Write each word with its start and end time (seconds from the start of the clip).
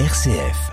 RCF. 0.00 0.72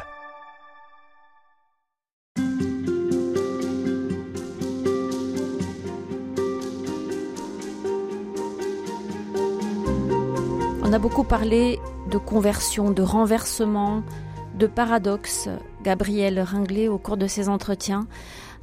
On 10.81 10.91
a 10.91 10.97
beaucoup 10.97 11.23
parlé 11.23 11.79
de 12.09 12.17
conversion, 12.17 12.89
de 12.89 13.03
renversement, 13.03 14.01
de 14.55 14.65
paradoxe, 14.65 15.49
Gabriel 15.83 16.39
Ringlet, 16.39 16.87
au 16.87 16.97
cours 16.97 17.17
de 17.17 17.27
ses 17.27 17.47
entretiens, 17.47 18.07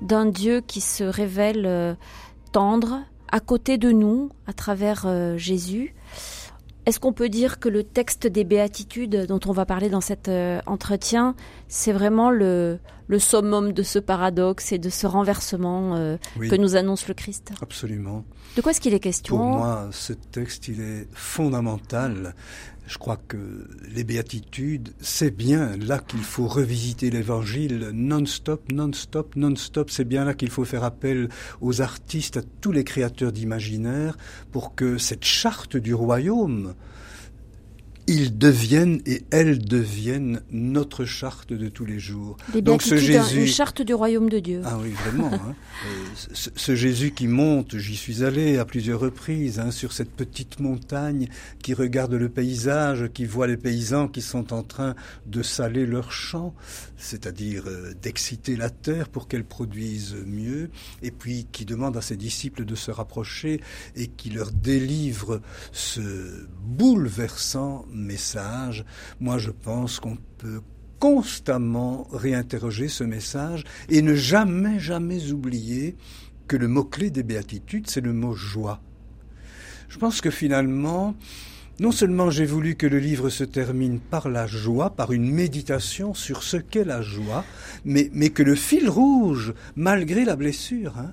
d'un 0.03 0.27
Dieu 0.27 0.61
qui 0.61 0.81
se 0.81 1.05
révèle 1.05 1.67
euh, 1.67 1.95
tendre, 2.51 3.05
à 3.31 3.39
côté 3.39 3.79
de 3.79 3.93
nous, 3.93 4.31
à 4.49 4.53
travers 4.53 5.05
euh, 5.07 5.37
Jésus. 5.37 5.95
Est-ce 6.89 7.01
qu'on 7.01 7.13
peut 7.13 7.29
dire 7.29 7.59
que 7.61 7.69
le 7.69 7.85
texte 7.85 8.27
des 8.27 8.45
béatitudes 8.45 9.27
dont 9.27 9.41
on 9.45 9.53
va 9.53 9.67
parler 9.67 9.91
dans 9.91 10.01
cet 10.01 10.29
euh, 10.29 10.59
entretien, 10.65 11.35
c'est 11.69 11.93
vraiment 11.93 12.31
le, 12.31 12.79
le 13.09 13.19
summum 13.19 13.75
de 13.75 13.83
ce 13.83 13.99
paradoxe 13.99 14.73
et 14.73 14.79
de 14.79 14.89
ce 14.89 15.07
renversement 15.07 15.97
euh, 15.97 16.17
Oui. 16.39 16.49
que 16.49 16.57
nous 16.57 16.77
annonce 16.77 17.07
le 17.07 17.13
Christ? 17.13 17.53
Absolument. 17.61 18.25
De 18.57 18.63
quoi 18.63 18.71
est-ce 18.71 18.81
qu'il 18.81 18.95
est 18.95 19.01
question? 19.01 19.37
Pour 19.37 19.45
moi, 19.45 19.89
ce 19.91 20.15
texte, 20.15 20.69
il 20.69 20.81
est 20.81 21.07
fondamental. 21.13 22.35
Je 22.89 22.97
crois 22.97 23.19
que 23.29 23.69
les 23.95 24.03
béatitudes, 24.03 24.95
c'est 24.99 25.31
bien 25.31 25.77
là 25.77 25.99
qu'il 25.99 26.23
faut 26.23 26.49
revisiter 26.49 27.11
l'évangile 27.11 27.91
non-stop, 27.93 28.73
non-stop, 28.73 29.37
non-stop. 29.37 29.91
C'est 29.91 30.07
bien 30.07 30.25
là 30.25 30.33
qu'il 30.33 30.49
faut 30.49 30.65
faire 30.65 30.85
appel 30.85 31.29
aux 31.61 31.83
artistes, 31.83 32.39
à 32.39 32.43
tous 32.63 32.73
les 32.73 32.85
créateurs 32.85 33.31
d'imaginaire, 33.31 34.17
pour 34.53 34.75
que 34.75 34.97
cette 34.97 35.27
charte 35.27 35.77
du 35.77 35.93
royaume, 35.93 36.75
ils 38.09 38.37
deviennent 38.39 39.01
et 39.07 39.23
elles 39.31 39.59
deviennent 39.59 40.41
notre 40.51 41.05
charte 41.05 41.53
de 41.53 41.69
tous 41.69 41.85
les 41.85 41.99
jours. 41.99 42.39
Les 42.55 42.63
Donc 42.63 42.81
ce 42.83 42.95
hein, 42.95 42.99
Jésus, 42.99 43.41
une 43.43 43.47
charte 43.47 43.83
du 43.83 43.93
royaume 43.93 44.31
de 44.31 44.39
Dieu. 44.39 44.63
Ah 44.65 44.79
oui, 44.83 44.93
vraiment. 44.93 45.31
hein. 45.33 45.55
Euh, 45.87 46.05
ce, 46.33 46.49
ce 46.57 46.75
Jésus 46.75 47.13
qui 47.13 47.29
monte, 47.29 47.77
j'y 47.77 47.97
suis 47.97 48.25
allé 48.25 48.57
à 48.57 48.65
plusieurs 48.65 48.99
reprises, 48.99 49.59
hein, 49.59 49.71
sur 49.71 49.93
cette 49.93 50.11
petite 50.11 50.59
montagne, 50.59 51.29
qui 51.63 51.75
regarde 51.75 52.15
le 52.15 52.31
paysage, 52.31 53.11
qui 53.13 53.27
voit 53.27 53.47
les 53.47 53.59
paysans 53.59 54.09
qui 54.09 54.23
sont 54.23 54.53
en 54.55 54.63
train 54.63 54.95
de 55.27 55.43
saler 55.43 55.85
leurs 55.85 56.11
champs, 56.11 56.55
c'est-à-dire 56.97 57.65
euh, 57.67 57.93
d'exciter 58.01 58.57
la 58.57 58.71
terre 58.71 59.11
pour 59.11 59.29
qu'elle 59.29 59.45
produise 59.45 60.17
mieux, 60.27 60.71
et 61.03 61.11
puis 61.11 61.47
qui 61.53 61.67
demande 61.67 61.97
à 61.97 62.01
ses 62.01 62.17
disciples 62.17 62.65
de 62.65 62.75
se 62.75 62.91
rapprocher 62.91 63.61
et 63.97 64.07
qui 64.07 64.31
leur 64.31 64.51
délivre 64.51 65.43
ce 65.73 66.47
bouleversant 66.65 67.85
message. 67.99 68.85
Moi, 69.21 69.39
je 69.39 69.51
pense 69.51 70.01
qu'on 70.01 70.17
peut 70.39 70.63
constamment 70.99 72.09
réinterroger 72.13 72.89
ce 72.89 73.05
message 73.05 73.65
et 73.89 74.03
ne 74.03 74.15
jamais, 74.15 74.79
jamais 74.81 75.31
oublier 75.31 75.97
que 76.49 76.57
le 76.57 76.69
mot-clé 76.69 77.11
des 77.11 77.23
béatitudes, 77.23 77.89
c'est 77.89 78.01
le 78.01 78.13
mot 78.13 78.35
joie. 78.35 78.81
Je 79.89 79.99
pense 79.99 80.21
que 80.21 80.31
finalement, 80.31 81.15
non 81.81 81.93
seulement 81.93 82.31
j'ai 82.31 82.45
voulu 82.45 82.75
que 82.75 82.87
le 82.87 82.99
livre 82.99 83.31
se 83.31 83.45
termine 83.45 84.01
par 84.01 84.29
la 84.29 84.47
joie, 84.47 84.91
par 84.91 85.13
une 85.13 85.31
méditation 85.31 86.13
sur 86.13 86.43
ce 86.43 86.57
qu'est 86.57 86.85
la 86.85 87.03
joie, 87.03 87.45
mais, 87.85 88.09
que 88.31 88.43
le 88.43 88.55
fil 88.55 88.89
rouge, 88.89 89.55
malgré 89.77 90.25
la 90.25 90.37
blessure, 90.37 90.99
hein, 90.99 91.13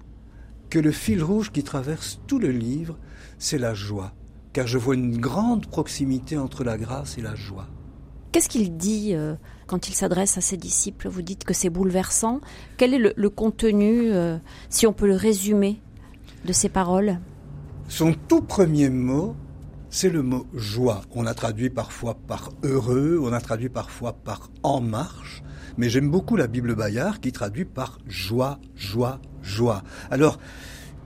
que 0.70 0.80
le 0.80 0.92
fil 0.92 1.24
rouge 1.24 1.52
qui 1.52 1.64
traverse 1.64 2.20
tout 2.28 2.40
le 2.40 2.50
livre, 2.50 2.98
c'est 3.38 3.60
la 3.60 3.74
joie. 3.74 4.14
Car 4.56 4.68
je 4.68 4.78
vois 4.78 4.96
une 4.96 5.18
grande 5.18 5.66
proximité 5.66 6.38
entre 6.38 6.64
la 6.64 6.78
grâce 6.78 7.18
et 7.18 7.22
la 7.22 7.36
joie. 7.36 7.68
Qu'est-ce 8.32 8.48
qu'il 8.48 8.78
dit 8.78 9.10
euh, 9.14 9.36
quand 9.68 9.90
il 9.90 9.94
s'adresse 9.94 10.38
à 10.38 10.42
ses 10.42 10.56
disciples? 10.56 11.10
Vous 11.10 11.22
dites 11.22 11.44
que 11.44 11.54
c'est 11.54 11.70
bouleversant. 11.70 12.40
Quel 12.78 12.94
est 12.94 12.98
le, 12.98 13.12
le 13.18 13.30
contenu, 13.30 14.14
euh, 14.14 14.38
si 14.70 14.88
on 14.88 14.94
peut 14.94 15.08
le 15.08 15.16
résumer, 15.18 15.82
de 16.46 16.54
ces 16.54 16.70
paroles? 16.70 17.20
Son 17.90 18.16
tout 18.30 18.44
premier 18.44 18.90
mot, 18.90 19.36
c'est 19.90 20.10
le 20.10 20.24
mot 20.24 20.46
joie. 20.54 21.02
On 21.14 21.26
a 21.26 21.34
traduit 21.34 21.70
parfois 21.70 22.14
par 22.14 22.52
heureux, 22.64 23.20
on 23.22 23.34
a 23.34 23.42
traduit 23.42 23.68
parfois 23.68 24.14
par 24.14 24.52
en 24.64 24.80
marche, 24.80 25.44
mais 25.76 25.90
j'aime 25.90 26.10
beaucoup 26.10 26.38
la 26.38 26.48
Bible 26.48 26.76
Bayard 26.76 27.20
qui 27.20 27.34
traduit 27.34 27.66
par 27.66 28.00
joie, 28.08 28.60
joie, 28.74 29.20
joie. 29.42 29.84
Alors, 30.10 30.40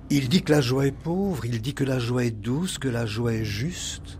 il 0.10 0.30
dit 0.30 0.42
que 0.42 0.52
la 0.52 0.62
joie 0.62 0.88
est 0.88 0.92
pauvre, 0.92 1.46
il 1.46 1.62
dit 1.62 1.74
que 1.74 1.84
la 1.84 2.00
joie 2.00 2.26
est 2.26 2.32
douce, 2.32 2.80
que 2.80 2.88
la 2.88 3.06
joie 3.06 3.34
est 3.34 3.46
juste, 3.46 4.18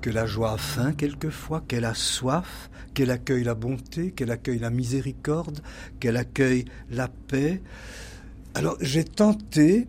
que 0.00 0.10
la 0.10 0.26
joie 0.26 0.52
a 0.52 0.56
faim 0.56 0.92
quelquefois, 0.92 1.62
qu'elle 1.66 1.84
a 1.84 1.94
soif, 1.94 2.70
qu'elle 2.94 3.10
accueille 3.10 3.44
la 3.44 3.54
bonté, 3.54 4.12
qu'elle 4.12 4.30
accueille 4.30 4.58
la 4.58 4.70
miséricorde, 4.70 5.60
qu'elle 5.98 6.16
accueille 6.16 6.66
la 6.90 7.08
paix. 7.08 7.62
Alors 8.54 8.76
j'ai 8.80 9.04
tenté, 9.04 9.88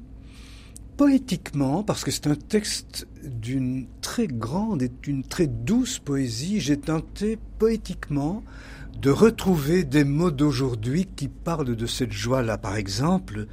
poétiquement, 0.98 1.84
parce 1.84 2.04
que 2.04 2.12
c'est 2.12 2.28
un 2.28 2.36
texte 2.36 3.08
d'une 3.24 3.86
très 4.02 4.28
grande 4.28 4.82
et 4.82 4.92
d'une 5.02 5.24
très 5.24 5.48
douce 5.48 6.00
poésie, 6.00 6.60
j'ai 6.60 6.78
tenté 6.78 7.38
poétiquement 7.60 8.44
de 9.00 9.10
retrouver 9.10 9.84
des 9.84 10.06
mots 10.06 10.32
d'aujourd'hui 10.32 11.08
qui 11.16 11.28
parlent 11.28 11.76
de 11.76 11.86
cette 11.86 12.14
joie-là. 12.14 12.58
Par 12.58 12.78
exemple, 12.78 13.48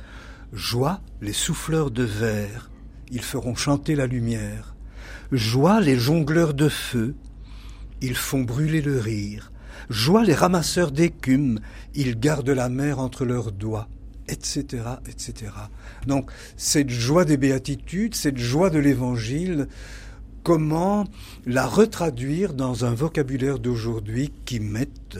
joie, 0.53 1.01
les 1.21 1.33
souffleurs 1.33 1.91
de 1.91 2.03
verre, 2.03 2.71
ils 3.11 3.23
feront 3.23 3.55
chanter 3.55 3.95
la 3.95 4.07
lumière. 4.07 4.75
Joie, 5.33 5.81
les 5.81 5.99
jongleurs 5.99 6.55
de 6.55 6.69
feu, 6.69 7.15
ils 8.01 8.17
font 8.17 8.43
brûler 8.43 8.83
le 8.83 8.99
rire. 8.99 9.53
Joie, 9.89 10.25
les 10.25 10.35
ramasseurs 10.35 10.93
d'écume, 10.93 11.61
ils 11.95 12.19
gardent 12.19 12.51
la 12.51 12.69
mer 12.69 12.99
entre 12.99 13.25
leurs 13.25 13.53
doigts, 13.53 13.89
etc., 14.29 14.85
etc. 15.07 15.53
Donc, 16.07 16.31
cette 16.57 16.91
joie 16.91 17.25
des 17.25 17.37
béatitudes, 17.37 18.15
cette 18.15 18.39
joie 18.39 18.71
de 18.71 18.79
l'évangile, 18.79 19.69
comment 20.43 21.07
la 21.47 21.67
retraduire 21.67 22.55
dans 22.55 22.85
un 22.85 22.95
vocabulaire 22.95 23.59
d'aujourd'hui 23.59 24.33
qui 24.45 24.61
mette 24.61 25.19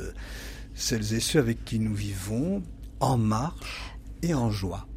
celles 0.75 1.15
et 1.15 1.21
ceux 1.21 1.39
avec 1.39 1.65
qui 1.65 1.79
nous 1.79 1.95
vivons 1.95 2.63
en 3.01 3.17
marche 3.17 3.95
et 4.23 4.35
en 4.35 4.51
joie? 4.51 4.90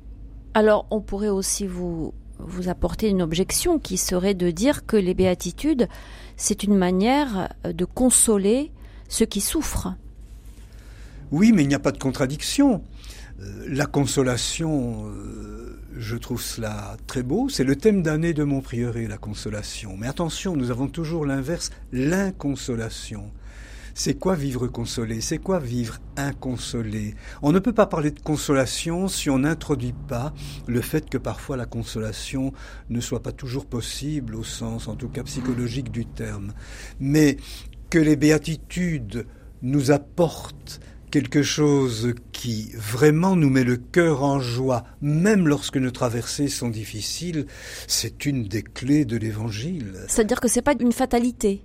Alors, 0.53 0.85
on 0.91 1.01
pourrait 1.01 1.29
aussi 1.29 1.65
vous, 1.65 2.13
vous 2.39 2.69
apporter 2.69 3.09
une 3.09 3.21
objection 3.21 3.79
qui 3.79 3.97
serait 3.97 4.35
de 4.35 4.51
dire 4.51 4.85
que 4.85 4.97
les 4.97 5.13
béatitudes, 5.13 5.87
c'est 6.37 6.63
une 6.63 6.75
manière 6.75 7.49
de 7.63 7.85
consoler 7.85 8.71
ceux 9.07 9.25
qui 9.25 9.41
souffrent. 9.41 9.95
Oui, 11.31 11.51
mais 11.51 11.63
il 11.63 11.67
n'y 11.67 11.75
a 11.75 11.79
pas 11.79 11.91
de 11.91 11.97
contradiction. 11.97 12.83
Euh, 13.39 13.65
La 13.69 13.87
consolation, 13.87 15.05
euh, 15.07 15.79
je 15.97 16.15
trouve 16.15 16.41
cela 16.41 16.97
très 17.07 17.23
beau. 17.23 17.49
C'est 17.49 17.63
le 17.63 17.75
thème 17.75 18.03
d'année 18.03 18.33
de 18.33 18.43
mon 18.43 18.61
prieuré, 18.61 19.07
la 19.07 19.17
consolation. 19.17 19.95
Mais 19.97 20.07
attention, 20.07 20.55
nous 20.55 20.69
avons 20.69 20.87
toujours 20.87 21.25
l'inverse, 21.25 21.71
l'inconsolation. 21.91 23.31
C'est 23.95 24.15
quoi 24.15 24.33
vivre 24.35 24.67
consolé? 24.67 25.21
C'est 25.21 25.37
quoi 25.37 25.59
vivre 25.59 25.99
inconsolé? 26.17 27.13
On 27.43 27.51
ne 27.51 27.59
peut 27.59 27.73
pas 27.73 27.85
parler 27.85 28.09
de 28.09 28.19
consolation 28.19 29.07
si 29.07 29.29
on 29.29 29.39
n'introduit 29.39 29.93
pas 30.07 30.33
le 30.67 30.81
fait 30.81 31.07
que 31.07 31.19
parfois 31.19 31.57
la 31.57 31.67
consolation 31.67 32.53
ne 32.89 32.99
soit 33.01 33.21
pas 33.21 33.31
toujours 33.31 33.67
possible 33.67 34.35
au 34.35 34.43
sens, 34.43 34.87
en 34.87 34.95
tout 34.95 35.09
cas 35.09 35.21
psychologique 35.23 35.91
du 35.91 36.07
terme. 36.07 36.53
Mais 36.99 37.37
que 37.91 37.99
les 37.99 38.15
béatitudes 38.15 39.27
nous 39.61 39.91
apportent 39.91 40.81
quelque 41.11 41.43
chose 41.43 42.15
qui 42.31 42.71
vraiment 42.75 43.35
nous 43.35 43.51
met 43.51 43.63
le 43.63 43.77
cœur 43.77 44.23
en 44.23 44.39
joie, 44.39 44.85
même 45.01 45.47
lorsque 45.47 45.77
nos 45.77 45.91
traversées 45.91 46.47
sont 46.47 46.69
difficiles, 46.69 47.45
c'est 47.87 48.25
une 48.25 48.45
des 48.45 48.63
clés 48.63 49.05
de 49.05 49.17
l'évangile. 49.17 49.93
C'est-à-dire 50.07 50.39
que 50.39 50.47
c'est 50.47 50.63
pas 50.63 50.73
une 50.79 50.91
fatalité. 50.91 51.61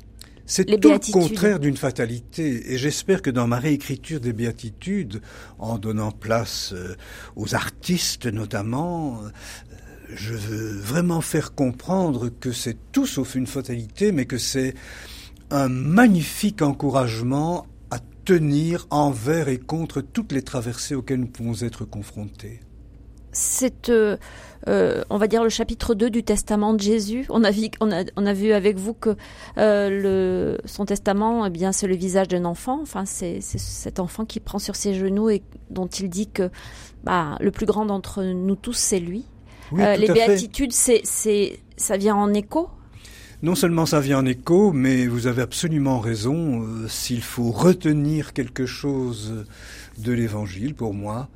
C'est 0.48 0.64
tout 0.64 0.88
le 0.88 1.12
contraire 1.12 1.60
d'une 1.60 1.76
fatalité. 1.76 2.72
Et 2.72 2.78
j'espère 2.78 3.21
que 3.21 3.28
dans 3.28 3.47
ma 3.47 3.59
réécriture 3.59 4.18
des 4.18 4.33
béatitudes, 4.33 5.21
en 5.59 5.77
donnant 5.77 6.10
place 6.10 6.72
euh, 6.72 6.97
aux 7.36 7.54
artistes 7.54 8.27
notamment, 8.27 9.21
euh, 9.22 9.28
je 10.09 10.33
veux 10.33 10.78
vraiment 10.78 11.21
faire 11.21 11.54
comprendre 11.54 12.30
que 12.30 12.50
c'est 12.50 12.78
tout 12.92 13.06
sauf 13.06 13.34
une 13.34 13.47
fatalité, 13.47 14.10
mais 14.10 14.24
que 14.24 14.39
c'est 14.39 14.74
un 15.50 15.68
magnifique 15.68 16.62
encouragement 16.62 17.66
à 17.91 17.98
tenir 18.24 18.86
envers 18.89 19.48
et 19.48 19.59
contre 19.59 20.01
toutes 20.01 20.33
les 20.33 20.42
traversées 20.42 20.94
auxquelles 20.94 21.21
nous 21.21 21.27
pouvons 21.27 21.62
être 21.62 21.84
confrontés. 21.84 22.60
C'est, 23.39 23.89
euh, 23.89 24.17
euh, 24.67 25.05
on 25.11 25.17
va 25.17 25.29
dire, 25.29 25.45
le 25.45 25.49
chapitre 25.49 25.95
2 25.95 26.11
du 26.11 26.25
testament 26.25 26.75
de 26.75 26.81
Jésus. 26.81 27.25
On 27.29 27.45
a 27.45 27.53
vu, 27.53 27.69
on 27.81 27.93
a, 27.93 28.03
on 28.17 28.27
a 28.27 28.33
vu 28.33 28.53
avec 28.53 28.77
vous 28.77 28.95
que 28.95 29.11
euh, 29.59 29.89
le, 29.91 30.59
son 30.65 30.85
testament, 30.85 31.47
eh 31.47 31.51
bien, 31.51 31.71
c'est 31.71 31.87
le 31.87 31.95
visage 31.95 32.27
d'un 32.27 32.45
enfant. 32.45 32.81
Enfin, 32.83 33.05
c'est, 33.07 33.41
cet 33.41 34.01
enfant 34.01 34.25
qui 34.25 34.41
prend 34.41 34.59
sur 34.59 34.75
ses 34.75 34.95
genoux 34.95 35.31
et 35.31 35.43
dont 35.71 35.87
il 35.87 36.11
dit 36.11 36.27
que 36.27 36.51
bah, 37.05 37.37
le 37.41 37.53
plus 37.53 37.65
grand 37.65 37.87
d'entre 37.87 38.25
nous 38.25 38.57
tous, 38.57 38.77
c'est 38.77 38.99
lui. 38.99 39.25
Oui, 39.71 39.83
Euh, 39.83 39.95
les 39.95 40.09
béatitudes, 40.09 40.73
c'est, 40.73 41.03
c'est, 41.05 41.61
ça 41.77 41.97
vient 41.97 42.17
en 42.17 42.35
écho? 42.35 42.69
Non 43.43 43.55
seulement 43.55 43.87
ça 43.87 44.01
vient 44.01 44.19
en 44.19 44.27
écho, 44.27 44.73
mais 44.73 45.07
vous 45.07 45.29
avez 45.29 45.43
absolument 45.43 46.01
raison. 46.01 46.67
S'il 46.89 47.23
faut 47.23 47.53
retenir 47.53 48.33
quelque 48.33 48.67
chose 48.67 49.45
de 49.99 50.11
l'Évangile, 50.11 50.75
pour 50.75 50.93
moi, 50.93 51.29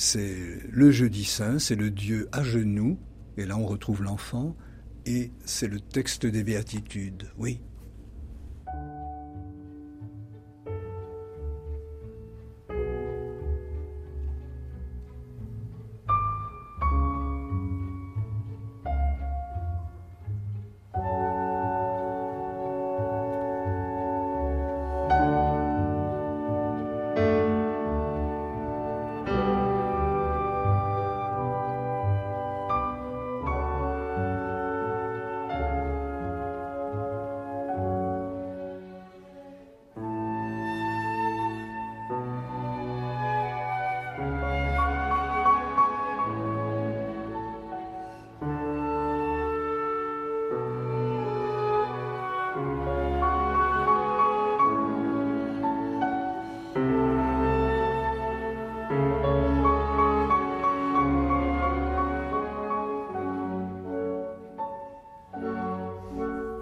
c'est 0.00 0.60
le 0.70 0.90
jeudi 0.90 1.24
saint, 1.24 1.58
c'est 1.58 1.74
le 1.74 1.90
Dieu 1.90 2.30
à 2.32 2.42
genoux, 2.42 2.98
et 3.36 3.44
là 3.44 3.58
on 3.58 3.66
retrouve 3.66 4.02
l'enfant, 4.02 4.56
et 5.04 5.30
c'est 5.44 5.68
le 5.68 5.78
texte 5.78 6.24
des 6.24 6.42
béatitudes, 6.42 7.28
oui. 7.36 7.60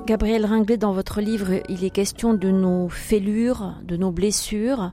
Gabriel 0.08 0.46
Ringlet, 0.46 0.78
dans 0.78 0.94
votre 0.94 1.20
livre, 1.20 1.60
il 1.68 1.84
est 1.84 1.90
question 1.90 2.32
de 2.32 2.50
nos 2.50 2.88
fêlures, 2.88 3.74
de 3.84 3.98
nos 3.98 4.10
blessures. 4.10 4.92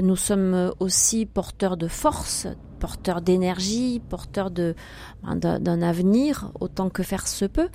Nous 0.00 0.14
sommes 0.14 0.72
aussi 0.78 1.26
porteurs 1.26 1.76
de 1.76 1.88
force, 1.88 2.46
porteurs 2.78 3.20
d'énergie, 3.20 4.00
porteurs 4.08 4.52
de, 4.52 4.76
ben, 5.24 5.58
d'un 5.58 5.82
avenir, 5.82 6.52
autant 6.60 6.88
que 6.88 7.02
faire 7.02 7.26
se 7.26 7.46
peut. 7.46 7.68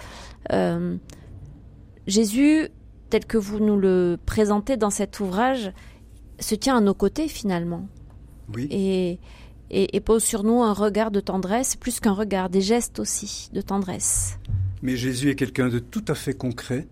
Euh, 0.54 0.96
Jésus, 2.08 2.70
tel 3.10 3.25
que 3.25 3.38
vous 3.38 3.60
nous 3.60 3.78
le 3.78 4.18
présentez 4.25 4.78
dans 4.78 4.90
cet 4.90 5.20
ouvrage, 5.20 5.74
se 6.40 6.56
tient 6.56 6.78
à 6.78 6.82
nos 6.82 6.94
côtés 6.94 7.28
finalement. 7.28 7.90
Oui. 8.56 8.70
Et, 8.72 9.20
et, 9.70 9.98
et 9.98 10.00
pose 10.00 10.24
sur 10.24 10.44
nous 10.46 10.64
un 10.64 10.72
regard 10.72 11.12
de 11.12 11.20
tendresse, 11.20 11.75
plus 11.75 12.00
qu'un 12.00 12.14
regard, 12.14 12.50
des 12.50 12.62
gestes 12.62 13.00
aussi 13.00 13.50
de 13.52 13.60
tendresse. 13.60 14.40
Mais 14.81 14.96
Jésus 14.96 15.30
est 15.30 15.36
quelqu'un 15.36 15.70
de 15.70 15.80
tout 15.80 16.06
à 16.08 16.16
fait 16.16 16.34
concret. 16.34 16.88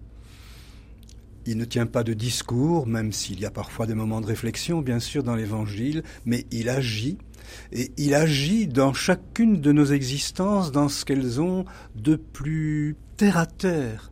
Il 1.45 1.57
ne 1.57 1.65
tient 1.65 1.85
pas 1.85 2.03
de 2.03 2.13
discours, 2.13 2.87
même 2.87 3.13
s'il 3.13 3.39
y 3.39 3.45
a 3.45 3.51
parfois 3.51 3.87
des 3.87 3.93
moments 3.93 4.19
de 4.19 4.25
réflexion, 4.25 4.81
bien 4.81 4.99
sûr, 4.99 5.23
dans 5.23 5.35
l'Évangile, 5.35 6.03
mais 6.25 6.45
il 6.51 6.67
agit. 6.67 7.17
Et 7.71 7.91
il 7.95 8.13
agit 8.13 8.67
dans 8.67 8.93
chacune 8.93 9.61
de 9.61 9.71
nos 9.71 9.85
existences, 9.85 10.73
dans 10.73 10.89
ce 10.89 11.05
qu'elles 11.05 11.39
ont 11.39 11.63
de 11.95 12.17
plus 12.17 12.97
terre 13.15 13.37
à 13.37 13.45
terre. 13.45 14.11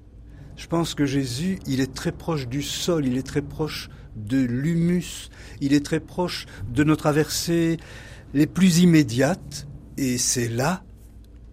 Je 0.56 0.68
pense 0.68 0.95
que 0.95 1.06
Jésus, 1.06 1.60
il 1.68 1.81
est 1.81 1.94
très 1.94 2.13
proche 2.13 2.48
du 2.48 2.63
sol, 2.63 3.06
il 3.06 3.18
est 3.18 3.28
très 3.28 3.42
proche 3.42 3.89
de 4.16 4.38
l'humus, 4.38 5.30
il 5.60 5.74
est 5.74 5.86
très 5.86 6.00
proche 6.00 6.45
de 6.69 6.86
nos 6.86 6.95
traversées 6.95 7.78
les 8.33 8.48
plus 8.48 8.80
immédiates, 8.80 9.68
et 9.98 10.18
c'est 10.18 10.48
là 10.48 10.83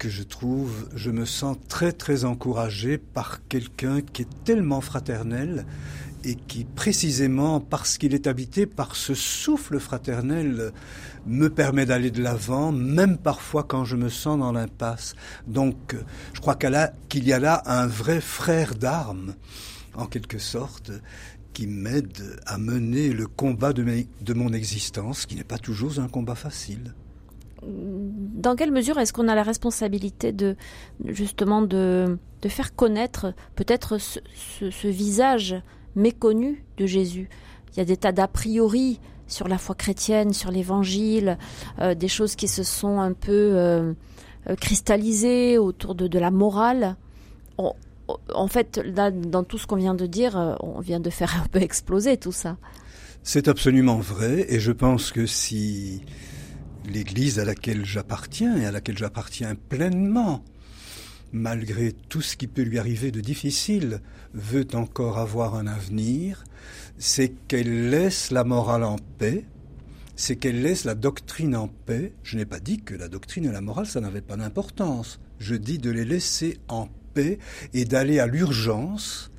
que 0.03 0.09
je 0.09 0.25
trouve, 0.25 0.89
je 0.97 1.13
me 1.13 1.25
sens 1.25 1.57
très 1.69 1.93
très 1.93 2.25
encouragé 2.25 2.99
par 2.99 3.47
quelqu'un 3.47 4.01
qui 4.01 4.23
est 4.23 4.45
tellement 4.45 4.81
fraternel 4.81 5.65
et 6.25 6.35
qui 6.35 6.65
précisément 6.65 7.61
parce 7.61 7.99
qu'il 7.99 8.13
est 8.13 8.27
habité 8.27 8.67
par 8.67 8.97
ce 8.97 9.15
souffle 9.15 9.79
fraternel 9.79 10.73
me 11.25 11.49
permet 11.49 11.87
d'aller 11.87 12.11
de 12.11 12.21
l'avant, 12.21 12.73
même 12.73 13.17
parfois 13.17 13.63
quand 13.63 13.85
je 13.85 13.95
me 13.95 14.09
sens 14.09 14.41
dans 14.41 14.51
l'impasse. 14.51 15.15
Donc 15.47 15.95
je 16.33 16.41
crois 16.41 16.57
qu'il 16.57 17.25
y 17.25 17.33
a 17.33 17.39
là 17.39 17.63
un 17.67 17.87
vrai 17.87 18.21
frère 18.21 18.75
d'armes, 18.75 19.37
en 19.95 20.07
quelque 20.07 20.41
sorte, 20.41 20.91
qui 21.53 21.69
m'aide 21.69 22.41
à 22.45 22.59
mener 22.59 23.13
le 23.13 23.29
combat 23.29 23.73
de, 23.73 23.87
de 24.21 24.35
mon 24.35 24.53
existence, 24.53 25.27
qui 25.27 25.37
n'est 25.37 25.45
pas 25.45 25.59
toujours 25.59 26.01
un 26.01 26.09
combat 26.09 26.35
facile 26.35 26.93
dans 27.65 28.57
quelle 28.57 28.73
mesure 28.73 28.99
est-ce 28.99 29.13
qu'on 29.13 29.29
a 29.29 29.35
la 29.35 29.43
responsabilité 29.43 30.33
de 30.33 30.57
justement 31.05 31.63
de, 31.63 32.19
faire 32.49 32.75
connaître 32.75 33.35
peut-être 33.55 33.99
ce, 33.99 34.89
visage 34.89 35.57
méconnu 35.95 36.65
de 36.77 36.87
Jésus? 36.87 37.29
Il 37.73 37.79
y 37.79 37.81
a 37.81 37.85
des 37.85 37.97
tas 37.97 38.13
d'a 38.13 38.29
priori 38.29 39.01
sur 39.29 39.49
la 39.49 39.59
foi 39.59 39.75
chrétienne, 39.75 40.33
sur 40.33 40.51
l'Évangile, 40.51 41.39
euh, 41.81 41.95
des 41.95 42.09
choses 42.09 42.37
qui 42.37 42.49
se 42.49 42.63
sont 42.63 43.01
un 43.01 43.13
peu 43.13 43.33
euh, 43.33 43.93
euh 44.49 44.57
cristallisées 44.57 45.57
autour 45.57 45.95
de, 45.95 46.19
la 46.19 46.31
morale. 46.31 46.97
En 48.35 48.49
fait, 48.49 48.79
là, 48.85 49.11
dans 49.11 49.45
tout 49.45 49.57
ce 49.57 49.67
qu'on 49.67 49.77
vient 49.77 49.95
de 49.95 50.07
dire, 50.07 50.57
on 50.61 50.81
vient 50.81 51.01
de 51.01 51.09
faire 51.09 51.41
un 51.43 51.47
peu 51.47 51.63
exploser 51.63 52.17
tout 52.17 52.33
ça. 52.33 52.57
C'est 53.23 53.47
absolument 53.47 53.99
vrai, 53.99 54.47
et 54.49 54.59
je 54.59 54.73
pense 54.73 55.13
que 55.13 55.27
si 55.27 56.03
l'Église 56.87 57.39
à 57.39 57.45
laquelle 57.45 57.85
j'appartiens 57.85 58.57
et 58.57 58.67
à 58.67 58.73
laquelle 58.73 58.99
j'appartiens 58.99 59.55
pleinement, 59.55 60.45
malgré 61.33 61.93
tout 61.93 62.23
ce 62.23 62.37
qui 62.37 62.47
peut 62.47 62.63
lui 62.63 62.79
arriver 62.79 63.11
de 63.11 63.21
difficile, 63.21 64.01
veut 64.35 64.67
encore 64.75 65.19
avoir 65.19 65.55
un 65.55 65.67
avenir, 65.67 66.45
c'est 66.99 67.33
qu'elle 67.49 67.91
laisse 67.91 68.31
la 68.31 68.45
morale 68.45 68.85
en 68.85 68.97
paix, 69.19 69.45
c'est 70.17 70.37
qu'elle 70.37 70.63
laisse 70.63 70.85
la 70.85 70.95
doctrine 70.95 71.57
en 71.57 71.69
paix. 71.69 72.13
Je 72.23 72.37
n'ai 72.37 72.45
pas 72.45 72.61
dit 72.61 72.81
que 72.81 72.95
la 72.95 73.09
doctrine 73.09 73.47
et 73.47 73.53
la 73.53 73.61
morale, 73.61 73.87
ça 73.87 74.01
n'avait 74.01 74.21
pas 74.21 74.37
d'importance. 74.37 75.21
Je 75.39 75.55
dis 75.55 75.79
de 75.79 75.91
les 75.91 76.05
laisser 76.05 76.59
en 76.69 76.89
paix 77.15 77.39
et 77.73 77.85
d'aller 77.85 78.19
à 78.19 78.27
l'urgence 78.27 79.31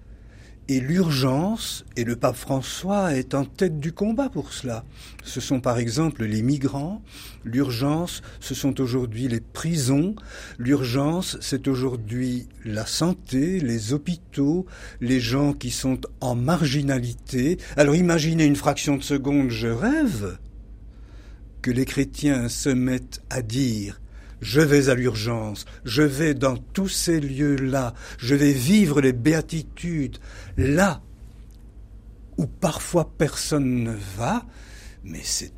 et 0.70 0.80
l'urgence, 0.80 1.84
et 1.98 2.04
le 2.04 2.16
pape 2.16 2.36
François 2.36 3.16
est 3.16 3.34
en 3.34 3.46
tête 3.46 3.80
du 3.80 3.92
combat 3.92 4.30
pour 4.30 4.54
cela. 4.54 4.86
Ce 5.24 5.42
sont 5.42 5.60
par 5.60 5.78
exemple 5.78 6.24
les 6.24 6.42
migrants, 6.42 7.02
l'urgence, 7.44 8.22
ce 8.40 8.56
sont 8.56 8.80
aujourd'hui 8.80 9.28
les 9.28 9.42
prisons, 9.42 10.16
l'urgence, 10.58 11.38
c'est 11.42 11.68
aujourd'hui 11.68 12.48
la 12.64 12.86
santé, 12.86 13.60
les 13.60 13.94
hôpitaux, 13.94 14.66
les 15.02 15.20
gens 15.20 15.54
qui 15.54 15.72
sont 15.72 16.00
en 16.22 16.36
marginalité. 16.36 17.58
Alors 17.76 17.96
imaginez 17.96 18.46
une 18.46 18.56
fraction 18.56 18.96
de 18.96 19.04
seconde, 19.04 19.50
je 19.50 19.68
rêve 19.68 20.38
que 21.62 21.72
les 21.72 21.86
chrétiens 21.86 22.50
se 22.50 22.70
mettent 22.70 23.22
à 23.30 23.42
dire 23.42 24.00
je 24.44 24.62
vais 24.62 24.90
à 24.90 24.96
l'urgence, 24.96 25.66
je 25.86 26.04
vais 26.04 26.34
dans 26.34 26.58
tous 26.58 26.90
ces 26.90 27.20
lieux-là, 27.20 27.94
je 28.18 28.36
vais 28.36 28.52
vivre 28.52 29.02
les 29.02 29.14
béatitudes 29.14 30.18
là 30.58 31.02
où 32.38 32.46
parfois 32.46 33.10
personne 33.18 33.84
ne 33.84 33.96
va, 34.18 34.46
mais 35.04 35.22
c'est 35.24 35.54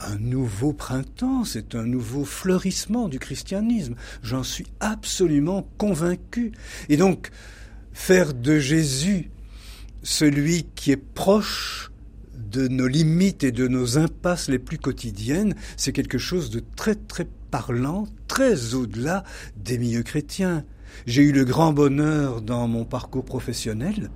un 0.00 0.16
nouveau 0.16 0.72
printemps, 0.72 1.44
c'est 1.44 1.74
un 1.74 1.84
nouveau 1.84 2.24
fleurissement 2.24 3.08
du 3.08 3.18
christianisme. 3.18 3.94
J'en 4.22 4.42
suis 4.42 4.66
absolument 4.80 5.66
convaincu. 5.78 6.52
Et 6.88 6.96
donc, 6.96 7.30
faire 7.92 8.34
de 8.34 8.58
Jésus 8.58 9.30
celui 10.02 10.64
qui 10.74 10.92
est 10.92 10.96
proche 10.96 11.90
de 12.34 12.68
nos 12.68 12.86
limites 12.86 13.44
et 13.44 13.52
de 13.52 13.68
nos 13.68 13.98
impasses 13.98 14.48
les 14.48 14.58
plus 14.58 14.78
quotidiennes, 14.78 15.54
c'est 15.76 15.92
quelque 15.92 16.18
chose 16.18 16.50
de 16.50 16.62
très 16.76 16.94
très 16.94 17.26
parlant, 17.56 18.06
très 18.28 18.74
au-delà 18.74 19.24
des 19.56 19.78
milieux 19.78 20.02
chrétiens. 20.02 20.66
J'ai 21.06 21.22
eu 21.22 21.32
le 21.32 21.46
grand 21.46 21.72
bonheur 21.72 22.42
dans 22.42 22.68
mon 22.68 22.84
parcours 22.84 23.24
professionnel 23.24 24.10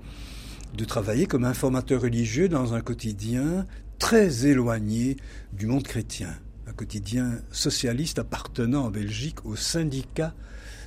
de 0.77 0.85
travailler 0.85 1.25
comme 1.25 1.47
informateur 1.47 2.03
religieux 2.03 2.51
dans 2.51 2.75
un 2.75 2.83
quotidien 2.83 3.65
très 3.99 4.47
éloigné 4.47 5.17
du 5.55 5.65
monde 5.65 5.85
chrétien, 5.85 6.29
un 6.67 6.75
quotidien 6.75 7.39
socialiste 7.51 8.19
appartenant 8.19 8.85
en 8.85 8.91
Belgique 8.91 9.47
au 9.47 9.57
syndicat 9.57 10.35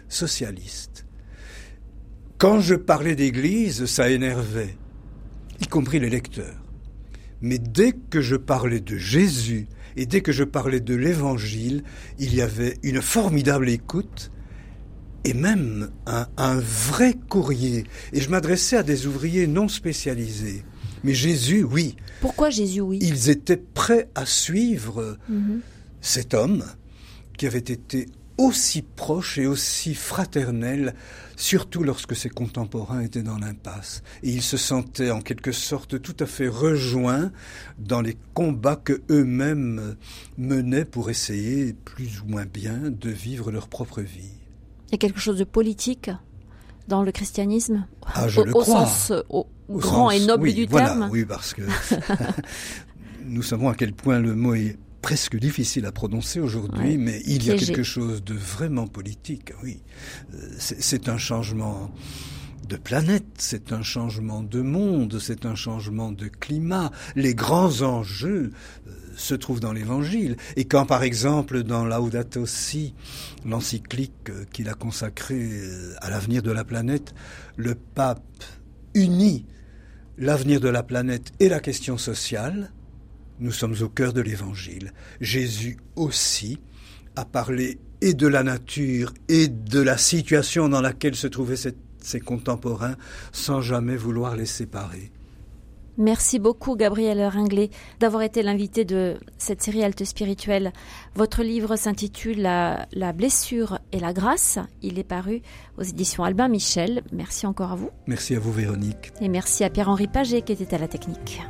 socialiste. 0.07 1.07
Quand 2.37 2.59
je 2.59 2.75
parlais 2.75 3.15
d'Église, 3.15 3.87
ça 3.87 4.11
énervait, 4.11 4.77
y 5.59 5.65
compris 5.65 5.99
les 5.99 6.11
lecteurs. 6.11 6.62
Mais 7.43 7.59
dès 7.59 7.91
que 7.91 8.21
je 8.21 8.37
parlais 8.37 8.79
de 8.79 8.97
Jésus 8.97 9.67
et 9.97 10.05
dès 10.05 10.21
que 10.21 10.31
je 10.31 10.45
parlais 10.45 10.79
de 10.79 10.95
l'Évangile, 10.95 11.83
il 12.17 12.33
y 12.33 12.41
avait 12.41 12.77
une 12.83 13.01
formidable 13.01 13.69
écoute 13.69 14.31
et 15.25 15.33
même 15.33 15.91
un, 16.05 16.27
un 16.37 16.57
vrai 16.57 17.15
courrier. 17.29 17.83
Et 18.13 18.21
je 18.21 18.29
m'adressais 18.29 18.77
à 18.77 18.83
des 18.83 19.07
ouvriers 19.07 19.45
non 19.45 19.67
spécialisés. 19.67 20.63
Mais 21.03 21.13
Jésus, 21.13 21.63
oui. 21.63 21.97
Pourquoi 22.21 22.49
Jésus, 22.49 22.79
oui? 22.79 22.99
Ils 23.01 23.29
étaient 23.29 23.57
prêts 23.57 24.07
à 24.15 24.25
suivre 24.25 25.17
mm-hmm. 25.29 25.59
cet 25.99 26.33
homme 26.33 26.63
qui 27.37 27.45
avait 27.45 27.59
été 27.59 28.07
aussi 28.37 28.81
proche 28.81 29.37
et 29.37 29.45
aussi 29.45 29.93
fraternel, 29.95 30.95
surtout 31.35 31.83
lorsque 31.83 32.15
ses 32.15 32.29
contemporains 32.29 33.01
étaient 33.01 33.23
dans 33.23 33.37
l'impasse. 33.37 34.03
Et 34.23 34.29
ils 34.29 34.41
se 34.41 34.57
sentaient 34.57 35.11
en 35.11 35.21
quelque 35.21 35.51
sorte 35.51 36.01
tout 36.01 36.15
à 36.19 36.25
fait 36.25 36.47
rejoints 36.47 37.31
dans 37.77 38.01
les 38.01 38.17
combats 38.33 38.75
que 38.75 39.01
eux-mêmes 39.09 39.95
menaient 40.37 40.85
pour 40.85 41.09
essayer, 41.09 41.73
plus 41.73 42.21
ou 42.21 42.25
moins 42.27 42.45
bien, 42.45 42.79
de 42.89 43.09
vivre 43.09 43.51
leur 43.51 43.67
propre 43.67 44.01
vie. 44.01 44.31
Il 44.87 44.91
y 44.91 44.95
a 44.95 44.97
quelque 44.97 45.19
chose 45.19 45.37
de 45.37 45.43
politique 45.43 46.09
dans 46.87 47.03
le 47.03 47.11
christianisme? 47.11 47.85
Ah, 48.05 48.27
je 48.27 48.41
au, 48.41 48.45
le 48.45 48.53
sens 48.63 49.11
au, 49.29 49.47
grand 49.69 50.11
et 50.11 50.19
noble 50.19 50.53
du 50.53 50.67
terme? 50.67 51.07
Oui, 51.11 51.25
parce 51.25 51.53
que 51.53 51.61
nous 53.25 53.41
savons 53.41 53.69
à 53.69 53.75
quel 53.75 53.93
point 53.93 54.19
le 54.19 54.35
mot 54.35 54.53
est 54.53 54.77
presque 55.03 55.37
difficile 55.37 55.85
à 55.85 55.91
prononcer 55.91 56.39
aujourd'hui, 56.39 56.97
mais 56.97 57.21
il 57.25 57.45
y 57.45 57.51
a 57.51 57.55
quelque 57.55 57.83
chose 57.83 58.23
de 58.23 58.33
vraiment 58.33 58.87
politique, 58.87 59.51
oui. 59.61 59.81
Euh, 60.33 60.37
c'est 60.57 61.09
un 61.09 61.17
changement 61.17 61.93
de 62.67 62.77
planète, 62.77 63.25
c'est 63.37 63.73
un 63.73 63.83
changement 63.83 64.41
de 64.41 64.61
monde, 64.61 65.19
c'est 65.19 65.45
un 65.45 65.55
changement 65.55 66.13
de 66.13 66.27
climat. 66.29 66.89
Les 67.17 67.35
grands 67.35 67.81
enjeux 67.81 68.51
euh, 68.87 68.91
se 69.17 69.35
trouvent 69.35 69.59
dans 69.59 69.73
l'Évangile. 69.73 70.37
Et 70.55 70.63
quand, 70.63 70.85
par 70.85 71.03
exemple, 71.03 71.63
dans 71.63 71.83
Laudato 71.85 72.45
Si, 72.45 72.95
l'encyclique 73.45 74.29
euh, 74.29 74.45
qu'il 74.53 74.69
a 74.69 74.73
consacrée 74.73 75.51
à 76.01 76.09
l'avenir 76.09 76.41
de 76.41 76.51
la 76.51 76.63
planète, 76.63 77.13
le 77.57 77.75
pape 77.75 78.23
unit 78.93 79.45
l'avenir 80.17 80.59
de 80.59 80.69
la 80.69 80.83
planète 80.83 81.31
et 81.39 81.49
la 81.49 81.59
question 81.59 81.97
sociale, 81.97 82.71
nous 83.39 83.51
sommes 83.51 83.75
au 83.81 83.89
cœur 83.89 84.13
de 84.13 84.21
l'Évangile. 84.21 84.93
Jésus 85.21 85.77
aussi 85.95 86.59
a 87.15 87.25
parlé 87.25 87.79
et 88.01 88.13
de 88.13 88.27
la 88.27 88.43
nature 88.43 89.13
et 89.29 89.47
de 89.47 89.79
la 89.79 89.97
situation 89.97 90.69
dans 90.69 90.81
laquelle 90.81 91.15
se 91.15 91.27
trouvaient 91.27 91.55
ses 91.55 92.19
contemporains 92.19 92.95
sans 93.31 93.61
jamais 93.61 93.95
vouloir 93.95 94.35
les 94.35 94.45
séparer. 94.45 95.11
Merci 95.97 96.39
beaucoup 96.39 96.75
Gabriel 96.75 97.21
Ringlet 97.21 97.69
d'avoir 97.99 98.23
été 98.23 98.41
l'invité 98.41 98.83
de 98.83 99.17
cette 99.37 99.61
série 99.61 99.83
Alte 99.83 100.03
Spirituelle. 100.03 100.73
Votre 101.15 101.43
livre 101.43 101.75
s'intitule 101.75 102.41
la, 102.41 102.87
la, 102.93 103.13
blessure 103.13 103.77
et 103.91 103.99
la 103.99 104.11
grâce. 104.11 104.57
Il 104.81 104.97
est 104.97 105.03
paru 105.03 105.41
aux 105.77 105.83
éditions 105.83 106.23
Albin 106.23 106.47
Michel. 106.47 107.03
Merci 107.11 107.45
encore 107.45 107.71
à 107.71 107.75
vous. 107.75 107.91
Merci 108.07 108.35
à 108.35 108.39
vous 108.39 108.51
Véronique. 108.51 109.11
Et 109.21 109.29
merci 109.29 109.63
à 109.63 109.69
Pierre-Henri 109.69 110.07
Paget 110.07 110.41
qui 110.41 110.53
était 110.53 110.73
à 110.73 110.79
la 110.79 110.87
technique. 110.87 111.41